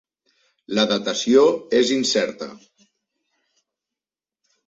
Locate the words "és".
1.81-1.91